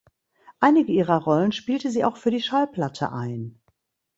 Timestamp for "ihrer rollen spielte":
0.91-1.91